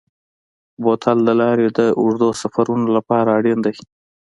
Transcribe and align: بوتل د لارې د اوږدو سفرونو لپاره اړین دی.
بوتل 0.83 1.17
د 1.27 1.29
لارې 1.41 1.67
د 1.77 1.79
اوږدو 1.99 2.29
سفرونو 2.41 2.87
لپاره 2.97 3.29
اړین 3.37 3.59
دی. 3.65 3.75